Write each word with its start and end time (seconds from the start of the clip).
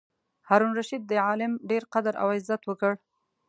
هارون 0.49 0.71
الرشید 0.73 1.01
د 1.05 1.11
عالم 1.27 1.51
ډېر 1.69 1.83
قدر 1.93 2.13
او 2.21 2.27
عزت 2.35 2.61
وکړ. 2.65 2.93